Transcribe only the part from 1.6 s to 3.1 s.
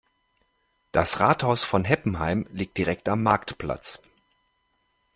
von Heppenheim liegt direkt